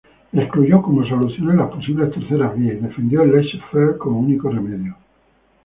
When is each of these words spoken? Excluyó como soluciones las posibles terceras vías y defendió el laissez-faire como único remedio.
Excluyó 0.33 0.81
como 0.81 1.05
soluciones 1.05 1.57
las 1.57 1.69
posibles 1.69 2.11
terceras 2.11 2.57
vías 2.57 2.75
y 2.77 2.79
defendió 2.79 3.21
el 3.21 3.33
laissez-faire 3.33 3.99
como 3.99 4.19
único 4.21 4.49
remedio. 4.49 4.97